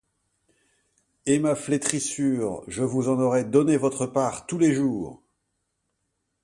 [1.27, 5.21] Et ma flétrissure, je vous en aurais donné votre part tous les jours!